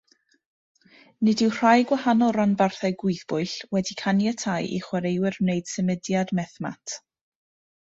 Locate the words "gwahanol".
1.91-2.33